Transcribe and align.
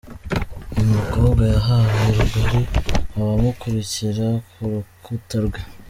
Uyu 0.73 0.87
mukobwa 0.97 1.43
yahaye 1.53 2.05
rugari 2.17 2.61
abamukurikira 3.17 4.27
ku 4.51 4.59
rukuta 4.71 5.37
rwe 5.45 5.59